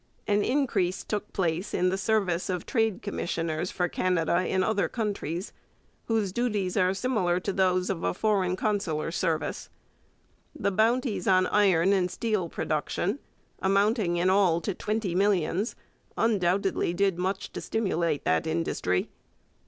[0.25, 5.53] An increase took place in the service of trade commissioners for Canada in other countries,
[6.07, 9.69] whose duties are similar to those of a foreign consular service.
[10.55, 13.19] The bounties on iron and steel production,
[13.59, 15.75] amounting in all to twenty millions,
[16.17, 19.11] undoubtedly did much to stimulate that industry.